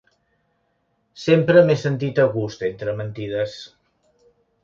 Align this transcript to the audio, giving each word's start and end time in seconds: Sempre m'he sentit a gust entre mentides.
Sempre 1.23 1.61
m'he 1.67 1.75
sentit 1.81 2.23
a 2.25 2.25
gust 2.37 2.65
entre 2.69 2.97
mentides. 3.03 3.57